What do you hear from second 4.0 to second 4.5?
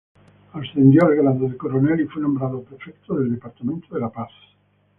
La Paz.